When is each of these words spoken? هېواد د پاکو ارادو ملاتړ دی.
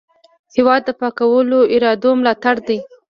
هېواد 0.55 0.81
د 0.85 0.89
پاکو 0.99 1.25
ارادو 1.73 2.09
ملاتړ 2.19 2.55
دی. 2.67 2.77